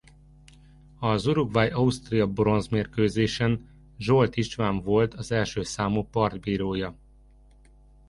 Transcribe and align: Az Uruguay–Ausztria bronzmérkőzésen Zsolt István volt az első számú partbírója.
Az 0.99 1.25
Uruguay–Ausztria 1.25 2.27
bronzmérkőzésen 2.27 3.69
Zsolt 3.99 4.35
István 4.35 4.79
volt 4.81 5.13
az 5.13 5.31
első 5.31 5.63
számú 5.63 6.03
partbírója. 6.03 6.95